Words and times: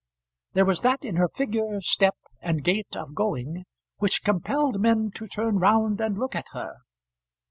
There 0.53 0.65
was 0.65 0.81
that 0.81 1.05
in 1.05 1.17
her 1.17 1.29
figure, 1.29 1.79
step, 1.79 2.15
and 2.41 2.63
gait 2.63 2.95
of 2.95 3.13
going 3.13 3.65
which 3.99 4.23
compelled 4.23 4.81
men 4.81 5.11
to 5.13 5.27
turn 5.27 5.59
round 5.59 6.01
and 6.01 6.17
look 6.17 6.35
at 6.35 6.47
her. 6.53 6.77